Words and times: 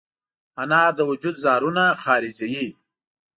انار 0.61 0.91
د 0.97 0.99
وجود 1.09 1.35
زهرونه 1.43 1.83
خارجوي. 2.03 2.67